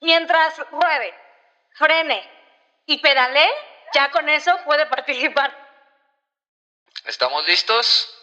Mientras 0.00 0.56
ruede, 0.70 1.12
frene 1.74 2.22
y 2.86 2.98
pedalee, 2.98 3.50
ya 3.94 4.10
con 4.10 4.28
eso 4.28 4.52
puede 4.64 4.86
participar. 4.86 5.52
¿Estamos 7.04 7.46
listos? 7.48 8.14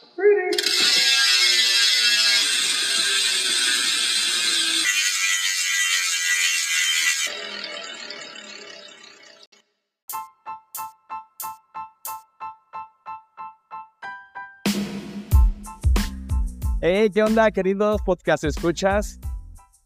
Hey, 16.82 17.10
¿qué 17.14 17.24
onda, 17.24 17.52
queridos 17.52 18.02
podcast 18.06 18.44
escuchas? 18.46 19.20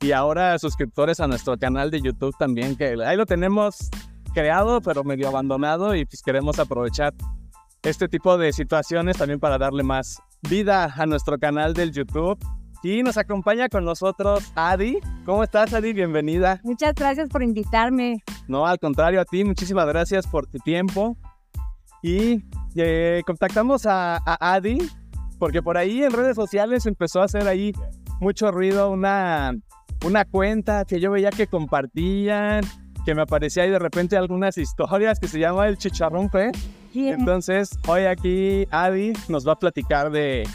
Y 0.01 0.13
ahora 0.13 0.57
suscriptores 0.59 1.19
a 1.19 1.27
nuestro 1.27 1.57
canal 1.57 1.91
de 1.91 1.99
YouTube 1.99 2.33
también, 2.39 2.77
que 2.77 2.95
ahí 3.05 3.17
lo 3.17 3.25
tenemos 3.25 3.89
creado, 4.33 4.79
pero 4.79 5.03
medio 5.03 5.27
abandonado 5.27 5.93
y 5.93 6.05
pues 6.05 6.21
queremos 6.21 6.57
aprovechar 6.57 7.13
este 7.83 8.07
tipo 8.07 8.37
de 8.37 8.53
situaciones 8.53 9.17
también 9.17 9.41
para 9.41 9.57
darle 9.57 9.83
más 9.83 10.21
vida 10.49 10.93
a 10.95 11.05
nuestro 11.05 11.37
canal 11.37 11.73
del 11.73 11.91
YouTube. 11.91 12.39
Y 12.81 13.03
nos 13.03 13.17
acompaña 13.17 13.67
con 13.67 13.83
nosotros 13.83 14.53
Adi. 14.55 14.99
¿Cómo 15.25 15.43
estás, 15.43 15.73
Adi? 15.73 15.91
Bienvenida. 15.91 16.61
Muchas 16.63 16.93
gracias 16.95 17.27
por 17.27 17.43
invitarme. 17.43 18.23
No, 18.47 18.65
al 18.65 18.79
contrario, 18.79 19.19
a 19.19 19.25
ti, 19.25 19.43
muchísimas 19.43 19.85
gracias 19.85 20.25
por 20.25 20.47
tu 20.47 20.59
tiempo. 20.59 21.17
Y 22.01 22.45
eh, 22.75 23.21
contactamos 23.25 23.85
a, 23.85 24.15
a 24.15 24.53
Adi 24.53 24.77
porque 25.39 25.61
por 25.61 25.77
ahí 25.77 26.03
en 26.03 26.13
redes 26.13 26.37
sociales 26.37 26.85
empezó 26.85 27.21
a 27.21 27.25
hacer 27.25 27.49
ahí 27.49 27.73
mucho 28.21 28.51
ruido 28.51 28.91
una, 28.91 29.53
una 30.05 30.25
cuenta 30.25 30.85
que 30.85 30.99
yo 30.99 31.11
veía 31.11 31.29
que 31.29 31.47
compartían, 31.47 32.63
que 33.05 33.15
me 33.15 33.21
aparecía 33.21 33.63
ahí 33.63 33.69
de 33.69 33.79
repente 33.79 34.17
algunas 34.17 34.57
historias 34.57 35.19
que 35.19 35.27
se 35.27 35.39
llama 35.39 35.67
El 35.67 35.77
Chicharrón 35.77 36.29
Fe. 36.29 36.51
Entonces, 36.93 37.77
hoy 37.87 38.05
aquí 38.05 38.67
Adi 38.71 39.13
nos 39.27 39.47
va 39.47 39.53
a 39.53 39.59
platicar 39.59 40.11
de, 40.11 40.47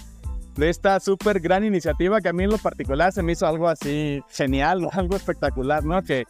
de 0.57 0.69
esta 0.69 1.01
súper 1.01 1.41
gran 1.41 1.65
iniciativa 1.65 2.21
que 2.21 2.29
a 2.29 2.33
mí 2.33 2.45
en 2.45 2.51
lo 2.51 2.59
particular 2.59 3.13
se 3.13 3.23
me 3.23 3.33
hizo 3.33 3.47
algo 3.47 3.69
así 3.69 4.23
genial, 4.31 4.89
algo 4.93 5.17
espectacular, 5.17 5.85
¿no? 5.85 6.03
Que, 6.03 6.25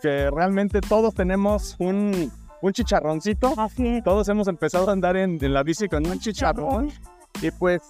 que 0.00 0.30
realmente 0.30 0.80
todos 0.80 1.14
tenemos 1.14 1.76
un, 1.78 2.32
un 2.62 2.72
chicharroncito. 2.72 3.54
Así 3.56 3.86
es. 3.86 4.04
Todos 4.04 4.28
hemos 4.28 4.48
empezado 4.48 4.88
a 4.88 4.92
andar 4.92 5.16
en, 5.16 5.42
en 5.42 5.52
la 5.52 5.62
bici 5.62 5.88
con 5.88 6.06
un 6.06 6.18
chicharrón 6.18 6.90
y 7.42 7.50
pues 7.50 7.82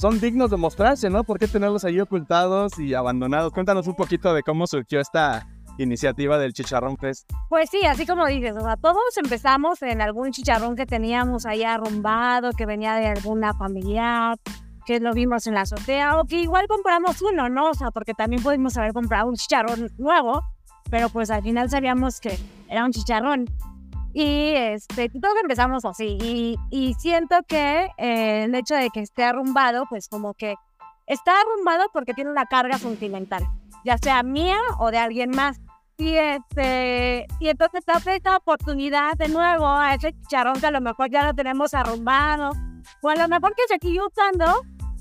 son 0.00 0.18
dignos 0.18 0.50
de 0.50 0.56
mostrarse, 0.56 1.10
¿no? 1.10 1.24
¿Por 1.24 1.38
qué 1.38 1.46
tenerlos 1.46 1.84
ahí 1.84 2.00
ocultados 2.00 2.78
y 2.78 2.94
abandonados? 2.94 3.52
Cuéntanos 3.52 3.86
un 3.86 3.94
poquito 3.94 4.32
de 4.32 4.42
cómo 4.42 4.66
surgió 4.66 4.98
esta 4.98 5.46
iniciativa 5.76 6.38
del 6.38 6.54
Chicharrón 6.54 6.96
Fest. 6.96 7.30
Pues 7.50 7.68
sí, 7.68 7.84
así 7.84 8.06
como 8.06 8.26
dices, 8.26 8.54
o 8.56 8.60
sea, 8.60 8.76
todos 8.78 9.02
empezamos 9.22 9.82
en 9.82 10.00
algún 10.00 10.30
chicharrón 10.30 10.74
que 10.74 10.86
teníamos 10.86 11.44
ahí 11.44 11.64
arrumbado, 11.64 12.52
que 12.52 12.64
venía 12.64 12.94
de 12.94 13.08
alguna 13.08 13.52
familiar, 13.52 14.38
que 14.86 15.00
lo 15.00 15.12
vimos 15.12 15.46
en 15.46 15.54
la 15.54 15.62
azotea, 15.62 16.18
o 16.18 16.24
que 16.24 16.40
igual 16.40 16.66
compramos 16.66 17.20
uno, 17.20 17.50
¿no? 17.50 17.68
O 17.68 17.74
sea, 17.74 17.90
porque 17.90 18.14
también 18.14 18.42
pudimos 18.42 18.78
haber 18.78 18.94
comprado 18.94 19.28
un 19.28 19.34
chicharrón 19.34 19.90
nuevo, 19.98 20.42
pero 20.90 21.10
pues 21.10 21.30
al 21.30 21.42
final 21.42 21.68
sabíamos 21.68 22.20
que 22.20 22.38
era 22.68 22.86
un 22.86 22.92
chicharrón. 22.92 23.44
Y 24.12 24.52
este, 24.54 25.08
todos 25.08 25.34
empezamos 25.40 25.84
así. 25.84 26.18
Y, 26.20 26.56
y 26.70 26.94
siento 26.94 27.36
que 27.46 27.88
eh, 27.96 28.44
el 28.44 28.54
hecho 28.54 28.74
de 28.74 28.90
que 28.90 29.00
esté 29.00 29.24
arrumbado, 29.24 29.84
pues 29.88 30.08
como 30.08 30.34
que 30.34 30.54
está 31.06 31.32
arrumbado 31.40 31.86
porque 31.92 32.14
tiene 32.14 32.30
una 32.30 32.46
carga 32.46 32.78
sentimental, 32.78 33.42
ya 33.84 33.98
sea 33.98 34.22
mía 34.22 34.58
o 34.78 34.90
de 34.90 34.98
alguien 34.98 35.30
más. 35.30 35.60
Y, 35.96 36.14
este, 36.14 37.26
y 37.40 37.48
entonces 37.48 37.84
da 37.84 38.00
esta 38.14 38.36
oportunidad 38.36 39.14
de 39.18 39.28
nuevo 39.28 39.66
a 39.66 39.94
ese 39.94 40.12
chicharrón 40.12 40.58
que 40.58 40.66
a 40.66 40.70
lo 40.70 40.80
mejor 40.80 41.10
ya 41.10 41.26
lo 41.26 41.34
tenemos 41.34 41.74
arrumbado, 41.74 42.52
o 43.02 43.08
a 43.10 43.16
lo 43.16 43.28
mejor 43.28 43.54
que 43.54 43.62
se 43.68 43.78
sigue 43.86 44.00
usando, 44.02 44.46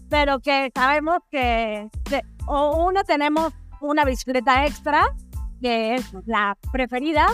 pero 0.10 0.40
que 0.40 0.72
sabemos 0.76 1.20
que, 1.32 1.88
que 2.04 2.22
o 2.48 2.86
uno 2.86 3.04
tenemos 3.06 3.54
una 3.80 4.04
bicicleta 4.04 4.66
extra, 4.66 5.16
que 5.62 5.96
es 5.96 6.12
la 6.26 6.58
preferida, 6.74 7.28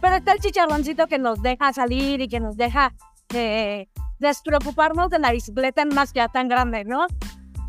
pero 0.00 0.16
está 0.16 0.32
el 0.32 0.40
chicharroncito 0.40 1.06
que 1.06 1.18
nos 1.18 1.42
deja 1.42 1.72
salir 1.72 2.20
y 2.20 2.28
que 2.28 2.40
nos 2.40 2.56
deja 2.56 2.94
eh, 3.34 3.88
despreocuparnos 4.18 5.10
de 5.10 5.18
la 5.18 5.32
bicicleta 5.32 5.82
en 5.82 5.88
más 5.94 6.12
ya 6.12 6.28
tan 6.28 6.48
grande, 6.48 6.84
¿no? 6.84 7.06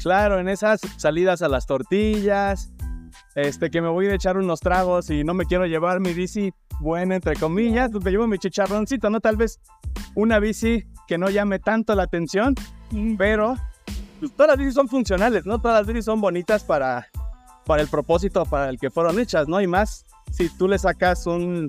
Claro, 0.02 0.40
en 0.40 0.50
esas 0.50 0.82
salidas 0.98 1.42
a 1.42 1.48
las 1.48 1.68
tortillas, 1.68 2.72
este, 3.36 3.70
que 3.70 3.82
me 3.82 3.90
voy 3.90 4.08
a 4.08 4.16
echar 4.16 4.38
unos 4.38 4.60
tragos 4.60 5.10
y 5.10 5.24
no 5.24 5.34
me 5.34 5.46
quiero 5.46 5.66
llevar 5.66 6.00
mi 6.00 6.14
bici 6.14 6.52
buena, 6.80 7.16
entre 7.16 7.36
comillas, 7.36 7.92
pues 7.92 8.04
me 8.04 8.12
llevo 8.12 8.28
mi 8.28 8.40
chicharroncito, 8.40 9.10
¿no? 9.10 9.20
Tal 9.20 9.38
vez 9.38 9.60
una 10.16 10.40
bici 10.40 10.86
que 11.08 11.18
no 11.18 11.30
llame 11.30 11.60
tanto 11.60 11.94
la 11.96 12.04
atención, 12.04 12.56
pero 13.18 13.56
pues, 14.20 14.32
todas 14.34 14.50
las 14.50 14.58
bicis 14.58 14.74
son 14.74 14.88
funcionales, 14.88 15.46
¿no? 15.46 15.62
Todas 15.62 15.82
las 15.82 15.88
bicis 15.88 16.06
son 16.06 16.20
bonitas 16.20 16.64
para, 16.64 17.08
para 17.66 17.82
el 17.82 17.88
propósito 17.88 18.46
para 18.46 18.70
el 18.70 18.80
que 18.80 18.90
fueron 18.90 19.20
hechas, 19.20 19.48
¿no? 19.48 19.62
Y 19.62 19.68
más 19.68 20.06
si 20.32 20.50
tú 20.58 20.68
le 20.68 20.80
sacas 20.80 21.28
un, 21.28 21.68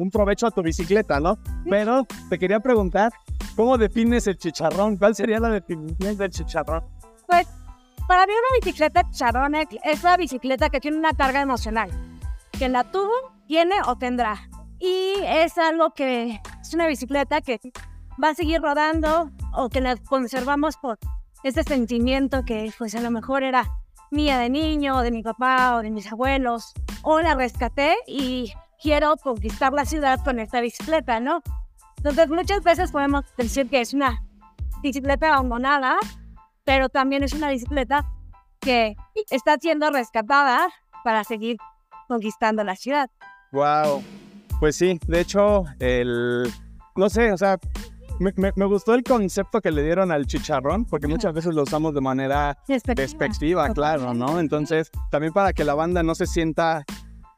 un 0.00 0.10
provecho 0.10 0.46
a 0.46 0.50
tu 0.50 0.62
bicicleta, 0.62 1.20
¿no? 1.20 1.38
Pero 1.68 2.06
te 2.30 2.38
quería 2.38 2.58
preguntar, 2.60 3.12
¿cómo 3.54 3.76
defines 3.76 4.26
el 4.26 4.38
chicharrón? 4.38 4.96
¿Cuál 4.96 5.14
sería 5.14 5.38
la 5.38 5.50
definición 5.50 6.16
del 6.16 6.30
chicharrón? 6.30 6.82
Pues 7.26 7.46
para 8.08 8.26
mí 8.26 8.32
una 8.32 8.58
bicicleta 8.64 9.02
chicharrón 9.10 9.54
es- 9.56 10.02
la 10.02 10.16
bicicleta 10.16 10.70
que 10.70 10.80
tiene 10.80 10.96
una 10.96 11.12
carga 11.12 11.42
emocional, 11.42 11.90
que 12.58 12.68
la 12.70 12.84
tuvo, 12.90 13.12
tiene 13.46 13.74
o 13.86 13.96
tendrá. 13.96 14.48
Y 14.78 15.12
es 15.22 15.58
algo 15.58 15.90
que 15.90 16.40
es 16.62 16.72
una 16.74 16.86
bicicleta 16.86 17.42
que 17.42 17.60
va 18.22 18.30
a 18.30 18.34
seguir 18.34 18.62
rodando 18.62 19.30
o 19.54 19.68
que 19.68 19.82
la 19.82 19.96
conservamos 19.96 20.78
por 20.78 20.98
ese 21.42 21.62
sentimiento 21.62 22.44
que 22.46 22.72
pues 22.78 22.94
a 22.94 23.00
lo 23.00 23.10
mejor 23.10 23.42
era 23.42 23.64
mía 24.10 24.38
de 24.38 24.48
niño, 24.48 24.96
o 24.96 25.02
de 25.02 25.10
mi 25.10 25.22
papá 25.22 25.76
o 25.76 25.82
de 25.82 25.90
mis 25.90 26.10
abuelos, 26.10 26.72
o 27.02 27.20
la 27.20 27.34
rescaté 27.34 27.94
y 28.06 28.52
quiero 28.82 29.16
conquistar 29.16 29.72
la 29.72 29.84
ciudad 29.84 30.22
con 30.24 30.38
esta 30.38 30.60
bicicleta, 30.60 31.20
¿no? 31.20 31.42
Entonces 31.98 32.28
muchas 32.28 32.62
veces 32.62 32.90
podemos 32.92 33.24
decir 33.36 33.68
que 33.68 33.80
es 33.80 33.92
una 33.94 34.22
bicicleta 34.82 35.34
abandonada, 35.34 35.96
pero 36.64 36.88
también 36.88 37.22
es 37.22 37.32
una 37.34 37.50
bicicleta 37.50 38.06
que 38.60 38.94
está 39.30 39.56
siendo 39.60 39.90
rescatada 39.90 40.68
para 41.04 41.24
seguir 41.24 41.56
conquistando 42.08 42.64
la 42.64 42.76
ciudad. 42.76 43.10
Wow. 43.52 44.02
Pues 44.60 44.76
sí, 44.76 44.98
de 45.06 45.20
hecho, 45.20 45.64
el. 45.78 46.50
No 46.96 47.08
sé, 47.08 47.32
o 47.32 47.38
sea, 47.38 47.58
me, 48.18 48.32
me- 48.36 48.52
me 48.54 48.64
gustó 48.66 48.94
el 48.94 49.02
concepto 49.02 49.60
que 49.62 49.70
le 49.70 49.82
dieron 49.82 50.12
al 50.12 50.26
chicharrón, 50.26 50.84
porque 50.84 51.06
muchas 51.06 51.32
veces 51.32 51.54
lo 51.54 51.62
usamos 51.62 51.94
de 51.94 52.00
manera 52.02 52.58
Despectiva. 52.68 53.02
despectiva, 53.02 53.68
claro, 53.72 54.12
¿no? 54.12 54.38
Entonces, 54.38 54.90
también 55.10 55.32
para 55.32 55.52
que 55.54 55.64
la 55.64 55.74
banda 55.74 56.02
no 56.02 56.14
se 56.14 56.26
sienta 56.26 56.84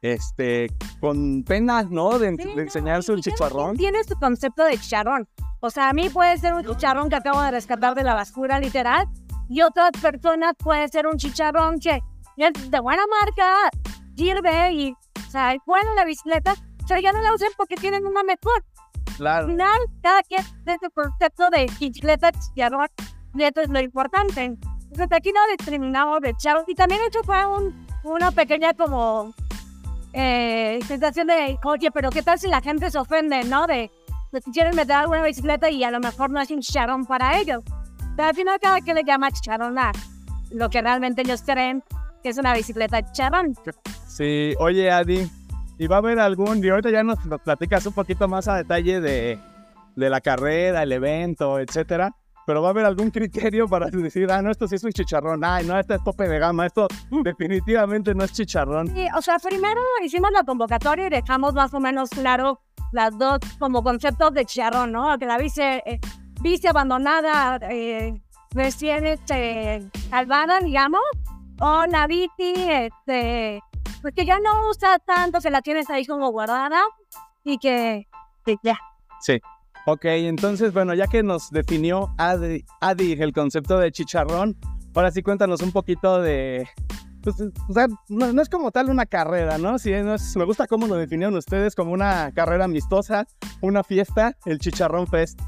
este 0.02 0.70
con 1.00 1.44
pena, 1.44 1.84
¿no? 1.84 2.18
De, 2.18 2.30
Sí, 2.30 2.36
de 2.36 2.54
no, 2.56 2.60
enseñar 2.60 3.02
su 3.02 3.12
y 3.14 3.22
cada 3.22 3.36
chicharrón. 3.36 3.76
Tiene 3.76 4.02
su 4.04 4.14
concepto 4.16 4.64
de 4.64 4.76
chicharrón. 4.78 5.28
O 5.60 5.70
sea, 5.70 5.88
a 5.88 5.92
mí 5.92 6.10
puede 6.10 6.36
ser 6.38 6.54
un 6.54 6.64
chicharrón 6.64 7.08
que 7.08 7.14
acabo 7.16 7.40
de 7.40 7.52
rescatar 7.52 7.94
de 7.94 8.02
la 8.02 8.14
basura, 8.14 8.58
literal, 8.58 9.06
y 9.48 9.62
otras 9.62 9.92
personas 10.00 10.54
puede 10.58 10.88
ser 10.88 11.06
un 11.06 11.16
chicharrón 11.16 11.78
que 11.78 12.00
es 12.36 12.70
de 12.70 12.80
buena 12.80 13.02
marca, 13.20 13.70
sirve 14.16 14.72
y, 14.72 14.92
o 14.92 15.30
sea, 15.30 15.52
es 15.54 15.60
buena 15.66 15.94
la 15.94 16.04
bicicleta, 16.04 16.54
pero 16.88 17.00
ya 17.00 17.12
no 17.12 17.20
la 17.20 17.32
usen 17.34 17.50
porque 17.56 17.76
tienen 17.76 18.04
una 18.06 18.22
mejor. 18.24 18.64
Al 19.06 19.16
Claro. 19.16 19.46
final, 19.46 19.78
cada 20.02 20.22
quien 20.22 20.42
tiene 20.64 20.78
su 20.82 20.90
concepto 20.90 21.48
de 21.50 21.66
bicicleta, 21.78 22.32
chicharrón, 22.32 22.88
y 23.34 23.42
esto 23.44 23.60
es 23.60 23.68
lo 23.68 23.78
importante. 23.80 24.44
Entonces, 24.44 25.08
aquí 25.12 25.30
no 25.32 25.40
discriminamos 25.56 26.20
de 26.22 26.34
chicharrón, 26.34 26.64
y 26.66 26.74
también 26.74 27.00
hecho 27.06 27.22
fue 27.22 27.46
un, 27.46 27.86
una 28.04 28.32
pequeña 28.32 28.74
como 28.74 29.32
eh, 30.12 30.80
sensación 30.86 31.26
de, 31.26 31.58
oye, 31.64 31.90
pero 31.90 32.10
¿qué 32.10 32.22
tal 32.22 32.38
si 32.38 32.48
la 32.48 32.60
gente 32.60 32.90
se 32.90 32.98
ofende, 32.98 33.44
no? 33.44 33.66
De, 33.66 33.90
de 34.32 34.40
si 34.40 34.50
quieren 34.50 34.74
meter 34.76 34.96
alguna 34.96 35.22
bicicleta 35.22 35.70
y 35.70 35.84
a 35.84 35.90
lo 35.90 36.00
mejor 36.00 36.30
no 36.30 36.40
es 36.40 36.50
un 36.50 36.60
chicharrón 36.60 37.06
para 37.06 37.38
ellos. 37.38 37.62
Pero 38.16 38.28
al 38.28 38.34
final 38.34 38.58
cada 38.60 38.80
quien 38.80 38.96
le 38.96 39.04
llama 39.04 39.28
a 39.28 39.92
lo 40.50 40.68
que 40.68 40.82
realmente 40.82 41.22
ellos 41.22 41.42
creen 41.42 41.82
que 42.22 42.28
es 42.28 42.38
una 42.38 42.54
bicicleta 42.54 43.02
chicharrón. 43.02 43.54
Sí, 44.06 44.54
oye, 44.58 44.90
Adi, 44.90 45.28
¿y 45.78 45.86
va 45.86 45.96
a 45.96 45.98
haber 45.98 46.18
algún, 46.18 46.62
y 46.62 46.68
ahorita 46.68 46.90
ya 46.90 47.02
nos 47.02 47.18
platicas 47.42 47.86
un 47.86 47.94
poquito 47.94 48.28
más 48.28 48.46
a 48.48 48.56
detalle 48.56 49.00
de, 49.00 49.38
de 49.96 50.10
la 50.10 50.20
carrera, 50.20 50.82
el 50.82 50.92
evento, 50.92 51.58
etcétera, 51.58 52.14
pero 52.46 52.62
va 52.62 52.68
a 52.68 52.70
haber 52.70 52.84
algún 52.84 53.10
criterio 53.10 53.68
para 53.68 53.86
decir, 53.90 54.30
ah, 54.30 54.42
no, 54.42 54.50
esto 54.50 54.66
sí 54.66 54.76
es 54.76 54.84
un 54.84 54.92
chicharrón, 54.92 55.44
ay, 55.44 55.64
no, 55.66 55.78
este 55.78 55.94
es 55.94 56.04
tope 56.04 56.28
de 56.28 56.38
gama, 56.38 56.66
esto 56.66 56.88
definitivamente 57.22 58.14
no 58.14 58.24
es 58.24 58.32
chicharrón. 58.32 58.88
Sí, 58.88 59.06
o 59.16 59.22
sea, 59.22 59.38
primero 59.38 59.80
hicimos 60.04 60.30
la 60.32 60.44
convocatoria 60.44 61.06
y 61.06 61.10
dejamos 61.10 61.54
más 61.54 61.72
o 61.74 61.80
menos 61.80 62.10
claro 62.10 62.60
las 62.92 63.16
dos 63.18 63.38
como 63.58 63.82
conceptos 63.82 64.32
de 64.34 64.44
chicharrón, 64.44 64.92
¿no? 64.92 65.18
Que 65.18 65.26
la 65.26 65.38
bici, 65.38 65.62
eh, 65.62 66.00
bici 66.40 66.66
abandonada, 66.66 67.58
eh, 67.70 68.20
recién 68.50 69.06
este, 69.06 69.88
salvada, 70.10 70.60
digamos, 70.60 71.02
o 71.60 71.86
la 71.86 72.06
bici 72.06 72.54
este, 72.56 73.60
pues 74.00 74.14
que 74.14 74.24
ya 74.24 74.38
no 74.40 74.68
usa 74.68 74.98
tanto, 74.98 75.40
que 75.40 75.50
la 75.50 75.62
tienes 75.62 75.88
ahí 75.90 76.04
como 76.04 76.30
guardada 76.30 76.82
y 77.44 77.58
que 77.58 78.06
que 78.44 78.56
ya. 78.62 78.78
Sí. 79.20 79.40
Ok, 79.86 80.04
entonces, 80.04 80.72
bueno, 80.72 80.94
ya 80.94 81.06
que 81.06 81.22
nos 81.22 81.50
definió 81.50 82.14
Adi, 82.18 82.64
Adi 82.80 83.12
el 83.20 83.32
concepto 83.32 83.78
de 83.78 83.90
chicharrón, 83.90 84.56
ahora 84.94 85.10
sí 85.10 85.22
cuéntanos 85.22 85.60
un 85.62 85.72
poquito 85.72 86.20
de... 86.22 86.68
Pues, 87.22 87.36
o 87.40 87.72
sea, 87.72 87.86
no, 88.08 88.40
es 88.42 88.48
como 88.48 88.70
tal 88.72 88.90
una 88.90 89.06
carrera, 89.06 89.58
¿no? 89.58 89.76
Es- 89.76 90.36
me 90.36 90.44
gusta 90.44 90.66
cómo 90.66 90.86
lo 90.86 90.96
definieron 90.96 91.36
ustedes 91.36 91.74
como 91.74 91.92
una 91.92 92.32
carrera 92.34 92.64
amistosa, 92.64 93.26
una 93.60 93.82
fiesta, 93.84 94.36
el 94.44 94.58
Chicharrón 94.58 95.06
Fest. 95.06 95.40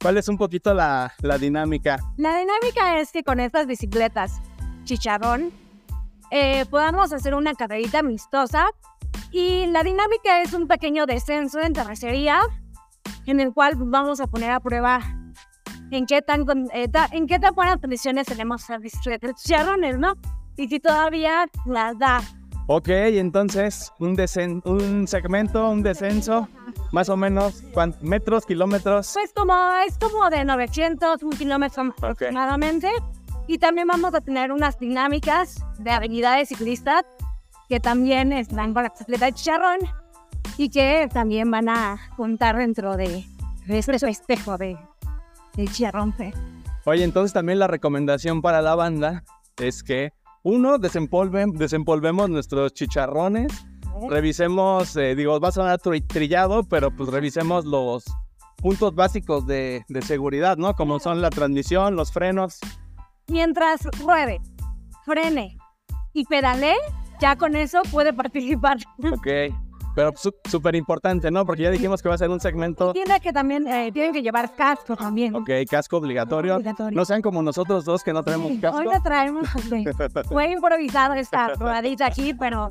¿Cuál 0.00 0.16
es 0.16 0.28
un 0.28 0.38
poquito 0.38 0.72
la, 0.72 1.12
la 1.20 1.36
dinámica? 1.36 1.98
La 2.16 2.38
dinámica 2.38 2.98
es 3.00 3.12
que 3.12 3.22
con 3.22 3.38
estas 3.38 3.66
bicicletas 3.66 4.40
chicharrón 4.84 5.52
eh, 6.30 6.64
podamos 6.70 7.12
hacer 7.12 7.34
una 7.34 7.52
carrerita 7.52 7.98
amistosa 7.98 8.66
y 9.30 9.66
la 9.66 9.82
dinámica 9.82 10.40
es 10.40 10.54
un 10.54 10.66
pequeño 10.68 11.04
descenso 11.04 11.60
en 11.60 11.74
terracería 11.74 12.40
en 13.26 13.40
el 13.40 13.52
cual 13.52 13.74
vamos 13.76 14.20
a 14.20 14.26
poner 14.26 14.50
a 14.50 14.60
prueba 14.60 15.00
en 15.90 16.06
qué 16.06 16.22
tan, 16.22 16.44
eh, 16.72 16.88
ta- 16.88 17.08
en 17.12 17.26
qué 17.26 17.38
tan 17.38 17.54
buenas 17.54 17.78
condiciones 17.78 18.26
tenemos 18.26 18.64
bicicletas 18.80 19.42
chicharrones, 19.42 19.98
¿no? 19.98 20.14
Y 20.56 20.68
si 20.68 20.78
todavía 20.80 21.46
las 21.66 21.98
da. 21.98 22.20
Ok, 22.66 22.88
entonces, 22.88 23.90
un, 23.98 24.16
desen- 24.16 24.62
un 24.64 25.08
segmento, 25.08 25.68
un 25.70 25.82
descenso, 25.82 26.48
más 26.92 27.08
o 27.08 27.16
menos, 27.16 27.62
¿cuántos 27.74 28.00
metros, 28.02 28.46
kilómetros? 28.46 29.10
Pues 29.14 29.32
como 29.34 29.54
es 29.86 29.98
como 29.98 30.30
de 30.30 30.44
900, 30.44 31.22
un 31.24 31.30
kilómetro 31.30 31.82
aproximadamente. 31.82 32.88
Y 33.48 33.58
también 33.58 33.88
vamos 33.88 34.14
a 34.14 34.20
tener 34.20 34.52
unas 34.52 34.78
dinámicas 34.78 35.64
de 35.78 35.90
habilidades 35.90 36.50
ciclistas 36.50 37.02
que 37.68 37.80
también 37.80 38.32
están 38.32 38.72
con 38.72 38.84
la 38.84 38.90
bicicleta 38.90 39.26
de 39.26 39.32
chicharrón 39.32 39.78
y 40.60 40.68
que 40.68 41.08
también 41.10 41.50
van 41.50 41.70
a 41.70 41.98
contar 42.18 42.58
dentro 42.58 42.94
de, 42.94 43.24
de 43.66 43.78
este 43.78 43.96
espejo 44.10 44.58
de, 44.58 44.76
de. 45.56 46.34
Oye, 46.84 47.02
entonces 47.02 47.32
también 47.32 47.58
la 47.58 47.66
recomendación 47.66 48.42
para 48.42 48.60
la 48.60 48.74
banda 48.74 49.24
es 49.56 49.82
que, 49.82 50.12
uno, 50.42 50.76
desempolven, 50.76 51.52
desempolvemos 51.52 52.28
nuestros 52.28 52.74
chicharrones, 52.74 53.50
revisemos, 54.10 54.94
eh, 54.96 55.14
digo, 55.14 55.40
va 55.40 55.48
a 55.48 55.52
sonar 55.52 55.78
tri- 55.80 56.06
trillado, 56.06 56.62
pero 56.64 56.90
pues 56.90 57.08
revisemos 57.08 57.64
los 57.64 58.04
puntos 58.56 58.94
básicos 58.94 59.46
de, 59.46 59.86
de 59.88 60.02
seguridad, 60.02 60.58
¿no? 60.58 60.74
Como 60.74 61.00
son 61.00 61.22
la 61.22 61.30
transmisión, 61.30 61.96
los 61.96 62.12
frenos. 62.12 62.58
Mientras 63.28 63.80
ruede, 64.04 64.42
frene 65.06 65.56
y 66.12 66.26
pedale, 66.26 66.74
ya 67.18 67.36
con 67.36 67.56
eso 67.56 67.80
puede 67.90 68.12
participar. 68.12 68.76
Ok. 69.10 69.54
Pero 69.94 70.12
súper 70.44 70.76
importante, 70.76 71.30
¿no? 71.30 71.44
Porque 71.44 71.62
ya 71.64 71.70
dijimos 71.70 72.00
que 72.00 72.08
va 72.08 72.14
a 72.14 72.18
ser 72.18 72.30
un 72.30 72.38
segmento, 72.40 72.92
Tiene 72.92 73.18
que 73.20 73.32
también, 73.32 73.66
eh, 73.66 73.90
tienen 73.92 74.12
que 74.12 74.22
llevar 74.22 74.54
casco 74.54 74.96
también. 74.96 75.34
ok, 75.34 75.50
casco 75.68 75.96
obligatorio. 75.96 76.54
Obligatorio. 76.56 76.96
No 76.96 77.04
sean 77.04 77.22
como 77.22 77.42
nosotros 77.42 77.84
dos 77.84 78.04
que 78.04 78.12
no 78.12 78.22
tenemos 78.22 78.52
casco. 78.60 78.78
Hoy 78.78 78.86
la 78.86 79.02
traemos. 79.02 79.48
porque 79.52 79.90
Fue 80.28 80.50
improvisado 80.52 81.14
esta 81.14 81.54
rodadita 81.54 82.06
aquí, 82.06 82.34
pero, 82.34 82.68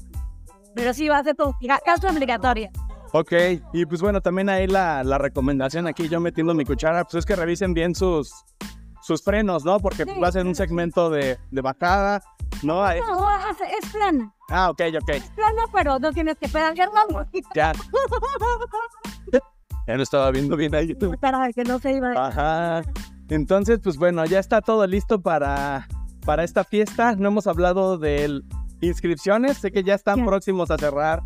pero 0.74 0.94
sí 0.94 1.10
va 1.10 1.18
a 1.18 1.24
ser 1.24 1.36
tu 1.36 1.54
ca- 1.68 1.82
caso 1.86 2.08
obligatorio. 2.08 2.70
Ok, 3.12 3.34
y 3.74 3.86
pues 3.86 4.02
bueno, 4.02 4.22
también 4.22 4.50
ahí 4.50 4.68
la, 4.68 5.04
la 5.04 5.18
recomendación 5.18 5.88
aquí, 5.88 6.08
yo 6.08 6.20
metiendo 6.20 6.54
mi 6.54 6.64
cuchara, 6.64 7.04
pues 7.04 7.16
es 7.16 7.26
que 7.26 7.36
revisen 7.36 7.74
bien 7.74 7.96
sus, 7.96 8.32
sus 9.02 9.24
frenos, 9.24 9.66
¿no? 9.66 9.80
Porque 9.80 10.06
Sí, 10.06 10.12
va 10.22 10.28
a 10.28 10.32
ser 10.32 10.46
un 10.46 10.54
segmento 10.56 11.10
de, 11.10 11.38
de 11.50 11.62
bajada, 11.62 12.22
¿no? 12.62 12.84
Ahí- 12.86 13.00
No, 13.02 13.28
es, 13.52 13.84
es 13.84 13.92
plana. 13.92 14.34
Ah, 14.50 14.70
ok, 14.70 14.82
ok, 15.02 15.10
Es 15.10 15.30
plana, 15.32 15.64
pero 15.74 16.00
no 16.00 16.12
tienes 16.12 16.38
que 16.38 16.48
pedalear 16.48 16.90
más. 16.94 17.28
ya. 17.56 17.74
Ya 19.88 19.98
no 19.98 20.04
estaba 20.04 20.30
viendo 20.30 20.56
bien 20.56 20.76
ahí. 20.76 20.94
Para 21.20 21.52
que 21.52 21.64
no 21.64 21.80
se 21.80 21.94
iba. 21.94 22.12
Ajá. 22.28 22.84
Entonces, 23.28 23.80
pues 23.84 23.98
bueno, 23.98 24.24
ya 24.26 24.38
está 24.38 24.62
todo 24.62 24.86
listo 24.86 25.20
para, 25.20 25.88
para 26.26 26.44
esta 26.44 26.64
fiesta. 26.64 27.16
No 27.16 27.30
hemos 27.30 27.48
hablado 27.48 27.98
de 27.98 28.42
inscripciones, 28.82 29.58
sé 29.58 29.72
que 29.72 29.84
ya 29.84 29.96
están 29.96 30.26
próximos 30.26 30.70
a 30.70 30.78
cerrar. 30.78 31.24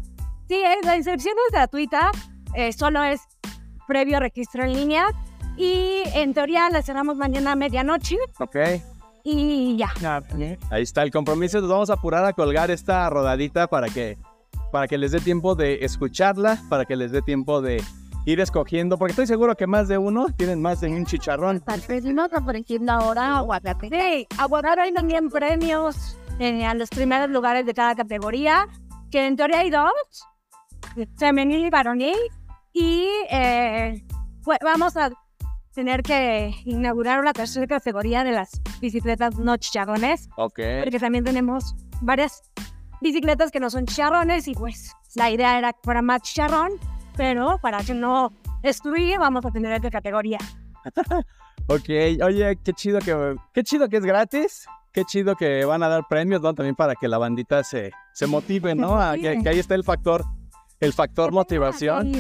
Sí, 0.48 0.56
es- 0.64 0.86
la 0.86 0.96
inscripción 0.96 1.34
es 1.48 1.54
gratuita, 1.54 2.12
eh, 2.56 2.72
solo 2.72 3.04
es 3.04 3.20
previo 3.86 4.22
registro 4.22 4.64
en 4.64 4.72
línea. 4.74 5.08
Y 5.58 6.02
en 6.16 6.34
teoría 6.34 6.70
la 6.70 6.82
cerramos 6.82 7.18
mañana 7.18 7.52
a 7.52 7.56
medianoche 7.58 8.16
Ok. 8.40 8.56
Y 9.24 9.78
ya. 9.78 9.92
Ahí 10.70 10.84
está 10.84 11.04
el 11.04 11.12
compromiso. 11.12 11.60
Nos 11.62 11.70
vamos 11.70 11.90
a 11.90 11.94
apurar 11.94 12.26
a 12.26 12.34
colgar 12.34 12.70
esta 12.72 13.10
rodadita 13.10 13.68
para 13.68 13.88
que, 13.88 14.18
para 14.72 14.88
que 14.88 14.98
les 14.98 15.12
dé 15.12 15.20
tiempo 15.20 15.56
de 15.56 15.86
escucharla, 15.86 16.62
para 16.70 16.86
que 16.86 16.96
les 16.96 17.12
dé 17.12 17.22
tiempo 17.22 17.62
de 17.62 17.82
ir 18.26 18.40
escogiendo, 18.40 18.98
porque 18.98 19.12
estoy 19.12 19.28
seguro 19.28 19.56
que 19.56 19.68
más 19.68 19.88
de 19.88 19.98
uno 19.98 20.28
tienen 20.38 20.62
más 20.62 20.82
de 20.82 20.88
un 20.88 21.06
chicharrón. 21.06 21.64
no 21.66 22.26
está 22.26 22.38
ofreciendo 22.40 22.92
ahora 22.92 23.38
aguacate. 23.38 23.90
Sí, 23.90 24.28
aguacate 24.38 24.82
hay 24.82 24.94
también 24.94 25.30
premios 25.30 26.18
eh, 26.40 26.66
a 26.66 26.74
los 26.74 26.90
primeros 26.90 27.30
lugares 27.30 27.66
de 27.66 27.74
cada 27.74 27.96
categoría, 27.96 28.68
que 29.12 29.28
en 29.28 29.36
teoría 29.36 29.60
hay 29.60 29.70
dos, 29.70 29.94
femenil 31.18 31.66
y 31.66 31.70
varonil, 31.70 32.18
y 32.72 33.08
eh, 33.30 34.04
pues 34.44 34.60
vamos 34.64 34.96
a 34.98 35.12
tener 35.74 36.04
que 36.04 36.54
inaugurar 36.66 37.20
una 37.20 37.34
tercera 37.34 37.68
categoría 37.68 38.24
de 38.24 38.32
las 38.32 38.62
bicicletas 38.80 39.38
no 39.38 39.58
chicharrones, 39.58 40.30
Ok. 40.38 40.60
porque 40.84 41.00
también 41.00 41.24
tenemos 41.24 41.76
varias 42.02 42.44
bicicletas 43.02 43.52
que 43.52 43.60
no 43.60 43.70
son 43.70 43.86
chicharrones 43.86 44.48
y 44.48 44.54
pues 44.54 44.92
la 45.16 45.30
idea 45.32 45.58
era 45.58 45.74
que 45.74 45.80
fuera 45.84 46.02
más 46.02 46.22
chicharrón, 46.22 46.72
pero 47.18 47.58
para 47.62 47.84
que 47.84 47.94
no 47.94 48.32
excluir 48.62 49.20
vamos 49.20 49.46
a 49.46 49.52
tener 49.52 49.74
esta 49.74 49.90
categoría. 49.90 50.40
Ok, 51.68 51.88
oye, 52.22 52.58
qué 52.62 52.74
chido 52.74 53.00
que, 53.00 53.38
qué 53.54 53.64
chido 53.64 53.88
que 53.88 53.96
es 53.96 54.04
gratis. 54.04 54.68
Qué 54.92 55.06
chido 55.06 55.36
que 55.38 55.64
van 55.64 55.82
a 55.82 55.88
dar 55.88 56.04
premios, 56.10 56.42
¿no? 56.42 56.54
También 56.54 56.76
para 56.76 56.94
que 56.94 57.08
la 57.08 57.18
bandita 57.18 57.64
se, 57.64 57.92
se 58.12 58.28
motive, 58.28 58.76
¿no? 58.76 58.96
A 59.02 59.16
que, 59.16 59.40
que 59.42 59.50
ahí 59.50 59.60
está 59.60 59.74
el 59.74 59.86
factor, 59.86 60.26
el 60.82 60.92
factor 60.92 61.32
motivación. 61.32 62.12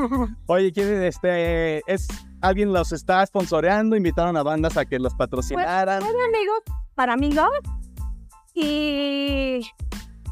Oye, 0.46 0.72
¿quién 0.72 1.02
este, 1.04 1.78
es, 1.90 2.08
alguien 2.40 2.72
los 2.72 2.92
está 2.92 3.24
sponsoreando? 3.26 3.96
Invitaron 3.96 4.36
a 4.36 4.42
bandas 4.42 4.76
a 4.76 4.84
que 4.84 4.98
los 4.98 5.14
patrocinaran. 5.14 6.00
Son 6.00 6.10
amigos 6.10 6.62
para 6.94 7.12
amigos. 7.14 7.48
Y 8.54 9.60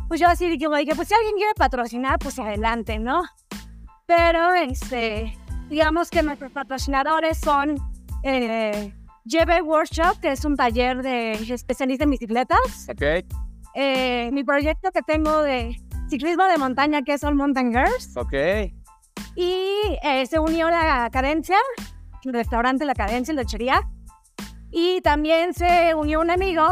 pues 0.08 0.20
yo 0.20 0.28
así 0.28 0.48
dije, 0.48 0.66
pues 0.68 1.08
si 1.08 1.14
alguien 1.14 1.36
quiere 1.36 1.52
patrocinar, 1.56 2.18
pues 2.18 2.38
adelante, 2.38 2.98
¿no? 2.98 3.22
Pero 4.06 4.54
este, 4.54 5.36
digamos 5.68 6.10
que 6.10 6.22
nuestros 6.22 6.52
patrocinadores 6.52 7.38
son 7.38 7.76
eh, 8.22 8.92
JB 9.24 9.62
Workshop, 9.64 10.20
que 10.20 10.32
es 10.32 10.44
un 10.44 10.56
taller 10.56 11.02
de 11.02 11.32
especialista 11.32 12.04
en 12.04 12.10
bicicletas. 12.10 12.88
Ok, 12.88 13.24
eh, 13.74 14.30
mi 14.32 14.42
proyecto 14.42 14.90
que 14.90 15.02
tengo 15.02 15.42
de 15.42 15.76
ciclismo 16.08 16.44
de 16.44 16.56
montaña, 16.56 17.02
que 17.02 17.14
es 17.14 17.24
All 17.24 17.34
Mountain 17.34 17.72
Girls. 17.72 18.16
ok. 18.16 18.72
Y 19.34 19.98
eh, 20.02 20.24
se 20.26 20.38
unió 20.38 20.70
la 20.70 21.10
Cadencia, 21.12 21.58
el 22.28 22.34
restaurante 22.34 22.84
La 22.84 22.94
Cadencia, 22.94 23.32
la 23.34 23.42
lechería. 23.42 23.88
Y 24.70 25.00
también 25.02 25.54
se 25.54 25.94
unió 25.94 26.20
un 26.20 26.30
amigo 26.30 26.62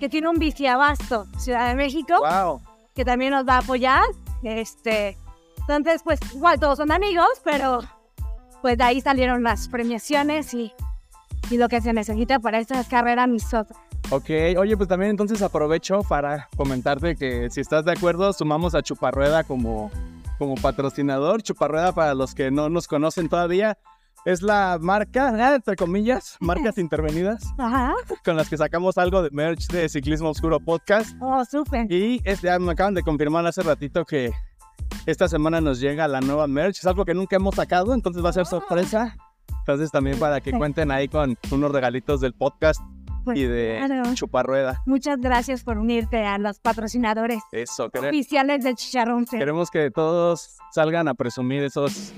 que 0.00 0.08
tiene 0.08 0.28
un 0.28 0.38
biciabasto, 0.38 1.26
Ciudad 1.38 1.68
de 1.68 1.74
México, 1.74 2.14
Wow. 2.20 2.60
que 2.94 3.04
también 3.04 3.32
nos 3.32 3.46
va 3.46 3.54
a 3.54 3.58
apoyar. 3.58 4.02
Este, 4.42 5.16
entonces, 5.60 6.02
pues 6.02 6.20
igual 6.34 6.58
todos 6.60 6.78
son 6.78 6.92
amigos, 6.92 7.28
pero 7.44 7.80
pues 8.62 8.76
de 8.78 8.84
ahí 8.84 9.00
salieron 9.00 9.42
las 9.42 9.68
premiaciones 9.68 10.52
y, 10.54 10.72
y 11.50 11.56
lo 11.56 11.68
que 11.68 11.80
se 11.80 11.92
necesita 11.92 12.38
para 12.40 12.58
esta 12.58 12.82
carrera 12.84 13.22
amistosa. 13.24 13.74
Ok, 14.10 14.30
oye, 14.58 14.76
pues 14.76 14.88
también 14.88 15.10
entonces 15.10 15.42
aprovecho 15.42 16.00
para 16.08 16.48
comentarte 16.56 17.16
que 17.16 17.48
si 17.50 17.60
estás 17.60 17.84
de 17.84 17.92
acuerdo, 17.92 18.32
sumamos 18.32 18.74
a 18.74 18.82
Chuparrueda 18.82 19.42
como, 19.44 19.90
como 20.38 20.54
patrocinador. 20.56 21.42
Chuparrueda, 21.42 21.92
para 21.92 22.14
los 22.14 22.34
que 22.34 22.50
no 22.50 22.68
nos 22.68 22.86
conocen 22.86 23.28
todavía, 23.28 23.78
es 24.26 24.42
la 24.42 24.76
marca, 24.80 25.28
ah, 25.34 25.54
entre 25.54 25.76
comillas, 25.76 26.36
marcas 26.40 26.76
intervenidas, 26.78 27.42
Ajá. 27.56 27.94
con 28.24 28.36
las 28.36 28.50
que 28.50 28.58
sacamos 28.58 28.98
algo 28.98 29.22
de 29.22 29.30
merch 29.30 29.68
de 29.68 29.88
Ciclismo 29.88 30.28
Oscuro 30.30 30.60
Podcast. 30.60 31.16
Oh, 31.20 31.42
súper. 31.44 31.90
Y 31.90 32.20
este, 32.24 32.48
ya 32.48 32.58
me 32.58 32.72
acaban 32.72 32.92
de 32.92 33.02
confirmar 33.02 33.46
hace 33.46 33.62
ratito 33.62 34.04
que 34.04 34.32
esta 35.06 35.28
semana 35.28 35.60
nos 35.60 35.80
llega 35.80 36.06
la 36.08 36.20
nueva 36.20 36.46
merch. 36.46 36.78
Es 36.78 36.86
algo 36.86 37.04
que 37.04 37.14
nunca 37.14 37.36
hemos 37.36 37.54
sacado, 37.54 37.94
entonces 37.94 38.22
va 38.24 38.30
a 38.30 38.32
ser 38.34 38.46
sorpresa. 38.46 39.16
Entonces 39.60 39.90
también 39.90 40.18
para 40.18 40.40
que 40.40 40.52
cuenten 40.52 40.90
ahí 40.90 41.08
con 41.08 41.36
unos 41.50 41.72
regalitos 41.72 42.20
del 42.20 42.34
podcast 42.34 42.80
Pues, 43.24 43.36
y 43.38 43.44
de 43.44 43.80
claro. 43.84 44.14
Chuparrueda. 44.14 44.82
Muchas 44.86 45.18
gracias 45.18 45.64
por 45.64 45.78
unirte 45.78 46.24
a 46.24 46.38
los 46.38 46.60
patrocinadores 46.60 47.40
Eso, 47.52 47.90
oficiales 47.92 48.62
del 48.62 48.74
Chicharrón. 48.76 49.24
Queremos 49.26 49.70
que 49.70 49.90
todos 49.90 50.56
salgan 50.72 51.08
a 51.08 51.14
presumir 51.14 51.64
esos, 51.64 52.12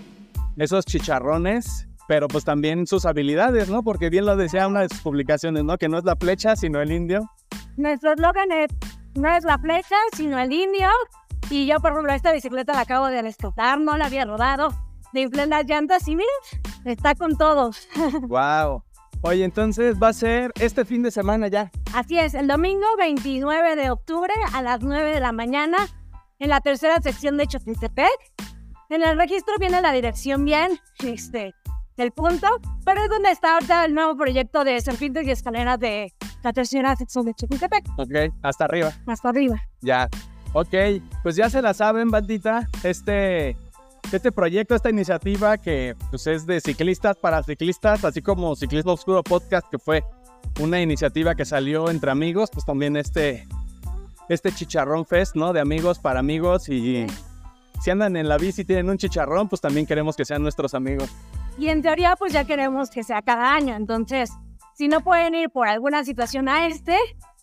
esos 0.58 0.84
chicharrones, 0.84 1.87
pero 2.08 2.26
pues 2.26 2.42
también 2.44 2.86
sus 2.86 3.04
habilidades, 3.04 3.68
¿no? 3.68 3.82
Porque 3.82 4.08
bien 4.08 4.24
lo 4.24 4.34
decía 4.34 4.66
una 4.66 4.80
de 4.80 4.88
sus 4.88 5.00
publicaciones, 5.00 5.62
¿no? 5.62 5.76
Que 5.76 5.90
no 5.90 5.98
es 5.98 6.04
la 6.04 6.16
flecha, 6.16 6.56
sino 6.56 6.80
el 6.80 6.90
indio. 6.90 7.30
Nuestro 7.76 8.14
eslogan 8.14 8.50
es, 8.50 8.68
no 9.14 9.28
es 9.28 9.44
la 9.44 9.58
flecha, 9.58 9.94
sino 10.16 10.38
el 10.38 10.50
indio. 10.50 10.88
Y 11.50 11.66
yo, 11.66 11.78
por 11.80 11.92
ejemplo, 11.92 12.12
esta 12.14 12.32
bicicleta 12.32 12.72
la 12.72 12.80
acabo 12.80 13.08
de 13.08 13.20
rescatar, 13.20 13.78
no 13.78 13.98
la 13.98 14.06
había 14.06 14.24
rodado. 14.24 14.70
De 15.12 15.20
inflé 15.20 15.46
las 15.46 15.66
llantas 15.66 16.08
y 16.08 16.16
miren, 16.16 16.30
está 16.86 17.14
con 17.14 17.36
todos. 17.36 17.86
Wow. 18.22 18.82
Oye, 19.20 19.44
entonces 19.44 19.96
va 20.00 20.08
a 20.08 20.12
ser 20.12 20.52
este 20.60 20.84
fin 20.86 21.02
de 21.02 21.10
semana 21.10 21.48
ya. 21.48 21.70
Así 21.92 22.18
es, 22.18 22.34
el 22.34 22.46
domingo 22.46 22.86
29 22.98 23.76
de 23.76 23.90
octubre 23.90 24.32
a 24.54 24.62
las 24.62 24.80
9 24.80 25.12
de 25.12 25.20
la 25.20 25.32
mañana 25.32 25.76
en 26.38 26.48
la 26.48 26.60
tercera 26.60 27.02
sección 27.02 27.36
de 27.36 27.46
Chapultepec. 27.46 28.08
En 28.90 29.02
el 29.02 29.18
registro 29.18 29.54
viene 29.58 29.82
la 29.82 29.92
dirección 29.92 30.46
bien, 30.46 30.80
este, 31.00 31.52
del 31.98 32.12
punto, 32.12 32.46
pero 32.84 33.02
es 33.02 33.10
donde 33.10 33.30
está 33.30 33.54
ahorita 33.54 33.84
el 33.84 33.92
nuevo 33.92 34.16
proyecto 34.16 34.64
de 34.64 34.80
serpientes 34.80 35.26
y 35.26 35.30
escaleras 35.32 35.78
de 35.78 36.14
la 36.42 36.52
tercera 36.52 36.96
sección 36.96 37.26
de 37.26 37.34
Chapultepec, 37.34 37.84
Ok, 37.98 38.32
hasta 38.42 38.64
arriba. 38.64 38.92
hasta 39.06 39.28
arriba. 39.28 39.60
Ya. 39.80 40.08
Ok, 40.54 40.74
pues 41.22 41.36
ya 41.36 41.50
se 41.50 41.60
la 41.60 41.74
saben, 41.74 42.08
bandita. 42.10 42.68
Este, 42.84 43.56
este 44.12 44.32
proyecto, 44.32 44.74
esta 44.74 44.88
iniciativa 44.88 45.58
que 45.58 45.94
pues, 46.10 46.26
es 46.26 46.46
de 46.46 46.60
ciclistas 46.60 47.16
para 47.16 47.42
ciclistas, 47.42 48.04
así 48.04 48.22
como 48.22 48.56
Ciclismo 48.56 48.92
Oscuro 48.92 49.22
Podcast, 49.22 49.66
que 49.68 49.78
fue 49.78 50.02
una 50.60 50.80
iniciativa 50.80 51.34
que 51.34 51.44
salió 51.44 51.90
entre 51.90 52.10
amigos, 52.10 52.48
pues 52.52 52.64
también 52.64 52.96
este, 52.96 53.46
este 54.28 54.52
Chicharrón 54.52 55.04
Fest, 55.04 55.34
¿no? 55.34 55.52
De 55.52 55.60
amigos 55.60 55.98
para 55.98 56.20
amigos 56.20 56.68
y 56.68 57.06
si 57.80 57.90
andan 57.90 58.16
en 58.16 58.28
la 58.28 58.38
bici 58.38 58.62
y 58.62 58.64
tienen 58.64 58.90
un 58.90 58.98
chicharrón, 58.98 59.48
pues 59.48 59.60
también 59.60 59.86
queremos 59.86 60.16
que 60.16 60.24
sean 60.24 60.42
nuestros 60.42 60.74
amigos. 60.74 61.10
Y 61.58 61.68
en 61.68 61.82
teoría, 61.82 62.14
pues 62.16 62.32
ya 62.32 62.44
queremos 62.44 62.90
que 62.90 63.02
sea 63.02 63.20
cada 63.22 63.52
año. 63.52 63.74
Entonces, 63.74 64.30
si 64.74 64.88
no 64.88 65.00
pueden 65.00 65.34
ir 65.34 65.50
por 65.50 65.66
alguna 65.68 66.04
situación 66.04 66.48
a 66.48 66.66
este, 66.66 66.96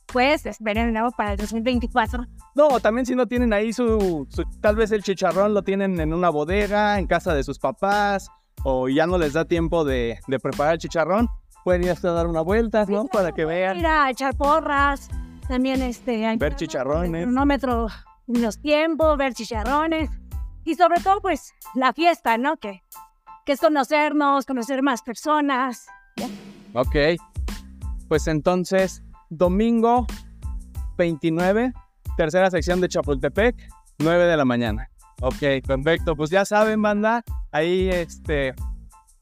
pues 0.08 0.46
esperen 0.46 0.94
nuevo 0.94 1.12
para 1.12 1.32
el 1.34 1.38
2024. 1.38 2.26
No, 2.56 2.80
también 2.80 3.06
si 3.06 3.14
no 3.16 3.28
tienen 3.28 3.52
ahí 3.52 3.74
su, 3.74 4.26
su- 4.30 4.46
tal 4.62 4.78
vez 4.78 4.92
el 4.92 5.04
chicharrón 5.04 5.54
lo 5.54 5.64
tienen 5.64 6.00
en 6.00 6.14
una 6.14 6.30
bodega, 6.30 6.98
en 6.98 7.08
casa 7.08 7.34
de 7.34 7.44
sus 7.44 7.60
papás, 7.60 8.30
o 8.64 8.88
ya 8.88 9.06
no 9.06 9.18
les 9.18 9.34
da 9.34 9.44
tiempo 9.46 9.84
de, 9.84 10.18
de 10.28 10.40
preparar 10.40 10.74
el 10.76 10.80
chicharrón, 10.80 11.28
pueden 11.66 11.84
ir 11.84 11.92
hasta 11.92 12.12
dar 12.14 12.28
una 12.28 12.42
vuelta, 12.42 12.86
¿no? 12.88 13.06
Para 13.08 13.34
que 13.34 13.44
vean. 13.44 13.78
Ir 13.80 13.86
a 13.88 14.10
echar 14.10 14.36
porras, 14.38 15.10
también 15.50 15.82
este, 15.82 16.26
a- 16.26 16.38
Ver 16.38 16.56
chicharrones. 16.56 17.24
cronómetro, 17.24 17.88
los 18.28 18.62
tiempos, 18.62 19.18
ver 19.18 19.34
chicharrones. 19.34 20.10
Y 20.64 20.76
sobre 20.76 21.02
todo, 21.02 21.20
pues, 21.20 21.54
la 21.74 21.92
fiesta, 21.92 22.38
¿no? 22.38 22.56
Que, 22.58 22.82
que 23.46 23.54
es 23.54 23.62
conocernos, 23.62 24.46
conocer 24.46 24.82
más 24.82 25.02
personas. 25.02 25.86
Ok. 26.74 26.96
Pues 28.08 28.28
entonces, 28.28 29.04
domingo 29.30 30.06
29, 30.98 31.74
tercera 32.18 32.50
sección 32.50 32.82
de 32.82 32.90
Chapultepec, 32.90 33.56
9 34.00 34.26
de 34.26 34.38
la 34.38 34.46
mañana. 34.46 34.90
Ok, 35.22 35.66
perfecto. 35.66 36.16
Pues 36.16 36.30
ya 36.30 36.44
saben, 36.46 36.82
banda, 36.82 37.24
ahí 37.52 37.90
este, 37.90 38.54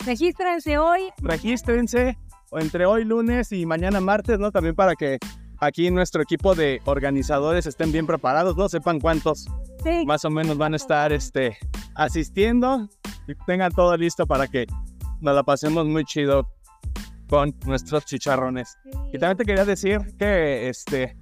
Regístrense 0.06 0.78
hoy. 0.78 1.02
regístrense 1.22 2.18
entre 2.52 2.86
hoy 2.86 3.06
lunes 3.06 3.52
y 3.52 3.66
mañana 3.66 4.00
martes, 4.00 4.40
¿no? 4.40 4.52
También 4.52 4.76
para 4.76 4.96
que 4.96 5.18
aquí 5.60 5.90
nuestro 5.92 6.22
equipo 6.22 6.56
de 6.56 6.82
organizadores 6.86 7.66
estén 7.66 7.92
bien 7.92 8.06
preparados, 8.06 8.58
¿no? 8.58 8.70
Sepan 8.70 9.00
cuántos 9.00 9.48
Sí, 9.84 10.06
más 10.06 10.24
o 10.26 10.30
menos 10.30 10.58
van 10.58 10.74
a 10.74 10.78
estar 10.78 11.12
este, 11.12 11.58
asistiendo 11.96 12.90
tengan 13.46 13.72
todo 13.72 13.96
listo 13.98 14.26
para 14.28 14.48
que 14.48 14.66
nos 15.22 15.36
la 15.36 15.44
pasemos 15.44 15.86
muy 15.86 16.04
chido 16.06 16.48
con 17.30 17.56
nuestros 17.66 18.06
chicharrones. 18.06 18.78
Y 19.12 19.18
también 19.18 19.38
te 19.38 19.46
quería 19.46 19.66
decir 19.66 20.00
que 20.18 20.70
este, 20.70 21.18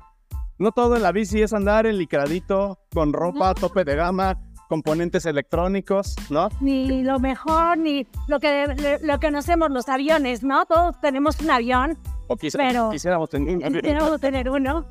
no 0.58 0.72
todo 0.72 0.96
en 0.96 1.04
la 1.04 1.12
bici 1.12 1.42
es 1.42 1.54
andar 1.54 1.86
en 1.86 1.98
licradito, 1.98 2.80
con 2.94 3.14
ropa, 3.14 3.50
No. 3.50 3.56
tope 3.56 3.84
de 3.86 3.96
gama, 3.96 4.38
componentes 4.68 5.26
electrónicos, 5.26 6.16
¿no? 6.30 6.48
ni 6.62 7.04
lo 7.04 7.20
mejor, 7.20 7.78
ni 7.78 8.08
lo 8.28 8.40
que, 8.40 9.00
lo 9.04 9.20
que 9.20 9.28
conocemos 9.28 9.70
los 9.70 9.90
aviones, 9.90 10.44
¿no? 10.44 10.66
Todos 10.66 11.00
tenemos 11.02 11.40
un 11.42 11.52
avión, 11.52 11.98
O 12.28 12.38
quizá- 12.38 12.58
Pero- 12.58 12.90
quisiéramos 12.92 13.30
tener... 13.30 13.60
queremos 13.82 14.20
tener 14.22 14.50
uno. 14.50 14.86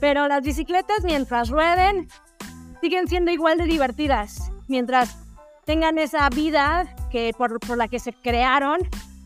Pero 0.00 0.26
las 0.28 0.42
bicicletas, 0.42 1.04
mientras 1.04 1.50
rueden, 1.50 2.08
siguen 2.80 3.06
siendo 3.08 3.30
igual 3.30 3.58
de 3.58 3.64
divertidas. 3.64 4.50
Mientras 4.68 5.18
tengan 5.70 5.98
esa 5.98 6.28
vida 6.30 6.92
que 7.12 7.32
por, 7.38 7.60
por 7.60 7.78
la 7.78 7.86
que 7.86 8.00
se 8.00 8.12
crearon. 8.12 8.80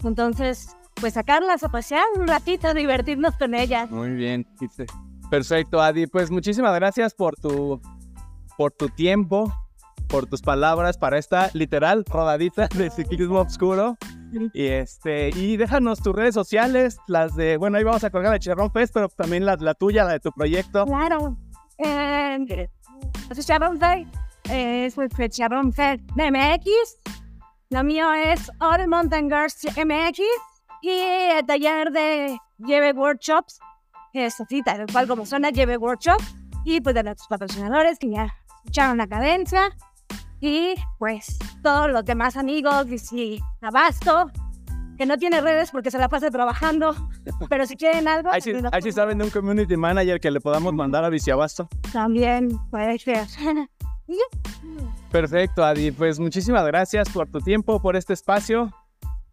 Entonces, 0.05 0.77
pues 1.01 1.15
sacarlas 1.15 1.63
a 1.63 1.71
pasear 1.71 2.05
un 2.17 2.29
ratito, 2.29 2.75
divertirnos 2.75 3.35
con 3.39 3.55
ellas. 3.55 3.91
Muy 3.91 4.11
bien. 4.11 4.47
Perfecto, 5.31 5.81
Adi. 5.81 6.07
Pues 6.07 6.31
muchísimas 6.31 6.75
gracias 6.75 7.15
por 7.15 7.35
tu, 7.37 7.81
por 8.59 8.73
tu 8.73 8.91
tiempo, 8.91 9.51
por 10.07 10.27
tus 10.27 10.43
palabras 10.43 10.99
para 10.99 11.17
esta 11.17 11.49
literal 11.55 12.05
rodadita 12.05 12.69
de 12.77 12.91
ciclismo 12.91 13.41
oscuro. 13.41 13.97
Y 14.53 14.67
este, 14.67 15.31
y 15.31 15.57
déjanos 15.57 16.03
tus 16.03 16.15
redes 16.15 16.35
sociales, 16.35 16.99
las 17.07 17.35
de, 17.37 17.57
bueno, 17.57 17.79
ahí 17.79 17.85
vamos 17.85 18.05
a 18.05 18.11
colgar 18.11 18.33
la 18.33 18.39
Chicharrón 18.39 18.71
Fest, 18.71 18.93
pero 18.93 19.09
también 19.09 19.47
la, 19.47 19.57
la 19.57 19.73
tuya, 19.73 20.05
la 20.05 20.13
de 20.13 20.21
tu 20.21 20.31
proyecto. 20.31 20.85
Claro. 20.85 21.39
Eh, 21.79 22.69
Chicharrón 23.33 23.79
Fair 23.79 24.07
es 24.51 24.99
el 24.99 25.09
de 25.09 26.31
MX. 26.31 26.69
Lo 27.71 27.83
mío 27.83 28.13
es 28.13 28.51
All 28.61 28.87
Mountain 28.89 29.31
Girls 29.31 29.65
MX. 29.77 30.21
Y 30.83 30.91
el 30.91 31.47
taller 31.47 31.91
de 31.91 32.39
Lleve 32.59 32.93
Workshops. 32.93 33.59
Es 34.13 34.41
así, 34.41 34.63
tal 34.63 34.87
cual 34.93 35.09
como 35.09 35.27
suena, 35.27 35.51
Lleve 35.51 35.77
Workshops. 35.77 36.35
Y 36.65 36.81
pues 36.81 36.95
de 36.95 37.03
nuestros 37.03 37.29
patrocinadores 37.29 37.99
que 37.99 38.11
ya 38.11 38.35
escucharon 38.59 38.99
la 38.99 39.07
cadencia. 39.07 39.71
Y 40.41 40.75
pues 40.99 41.39
todos 41.63 41.91
los 41.91 42.05
demás 42.05 42.37
amigos, 42.37 42.87
y 42.91 42.99
si 42.99 43.41
Abasto, 43.63 44.31
que 44.99 45.07
no 45.07 45.17
tiene 45.17 45.41
redes 45.41 45.71
porque 45.71 45.91
se 45.91 45.99
la 45.99 46.09
pasa 46.09 46.31
trabajando. 46.31 46.95
Pero 47.49 47.67
si 47.67 47.77
quieren 47.77 48.07
algo, 48.09 48.31
Ahí 48.31 48.41
sí, 48.41 48.53
ahí 48.71 48.83
sí 48.83 48.93
saben 48.93 49.19
de 49.19 49.25
un 49.25 49.31
community 49.31 49.77
manager 49.77 50.21
que 50.21 50.31
le 50.31 50.41
podamos 50.41 50.75
mandar 50.75 51.05
a 51.05 51.09
Viciabasto. 51.09 51.69
también 51.93 52.49
puede 52.71 52.99
ser. 52.99 53.27
Perfecto, 55.11 55.65
Adi. 55.65 55.91
Pues 55.91 56.19
muchísimas 56.19 56.67
gracias 56.67 57.09
por 57.09 57.29
tu 57.29 57.41
tiempo, 57.41 57.81
por 57.81 57.97
este 57.97 58.13
espacio. 58.13 58.71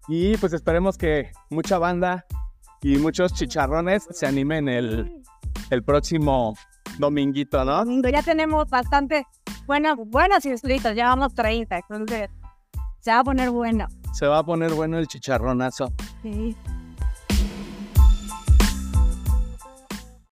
Y 0.08 0.38
pues 0.38 0.54
esperemos 0.54 0.98
que 0.98 1.32
mucha 1.50 1.78
banda 1.78 2.25
y 2.82 2.98
muchos 2.98 3.34
chicharrones 3.34 4.08
se 4.10 4.25
animen 4.25 4.68
el, 4.68 5.22
el 5.70 5.84
próximo 5.84 6.56
dominguito, 6.98 7.63
¿no? 7.63 7.84
Ya 8.10 8.24
tenemos 8.24 8.70
bastante 8.70 9.25
buenas, 9.66 9.98
buenas 9.98 10.46
inscritos, 10.46 10.96
ya 10.96 11.08
vamos 11.08 11.34
30, 11.34 11.78
entonces 11.78 12.30
se 13.00 13.12
va 13.12 13.20
a 13.20 13.24
poner 13.24 13.50
bueno. 13.51 13.88
Se 14.13 14.28
va 14.28 14.40
a 14.40 14.44
poner 14.44 14.74
bueno 14.74 14.98
el 14.98 15.08
chicharronazo. 15.08 15.94
Sí. 16.22 16.56